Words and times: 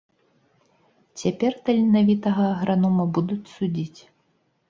Цяпер 1.21 1.51
таленавітага 1.67 2.43
агранома 2.55 3.03
будуць 3.17 3.51
судзіць. 3.55 3.99